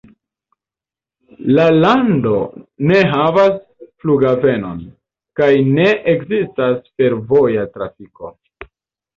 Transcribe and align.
La 1.57 1.65
lando 1.83 2.31
ne 2.91 2.97
havas 3.11 3.59
flughavenon, 4.05 4.81
kaj 5.41 5.51
ne 5.77 5.87
ekzistas 6.15 6.83
fervoja 6.95 7.69
trafiko. 7.77 8.35